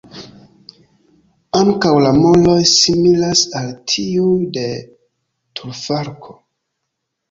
[1.59, 4.69] Ankaŭ la moroj similas al tiuj de
[5.63, 6.41] turfalko.